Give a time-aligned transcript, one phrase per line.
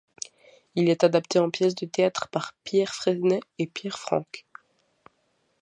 [0.73, 4.47] Il est adapté en pièce de théâtre par Pierre Fresnay et Pierre Franck.